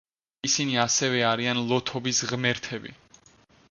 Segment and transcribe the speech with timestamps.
[0.47, 3.01] ისინი ასევე არიან ლოთობის ღმერთები.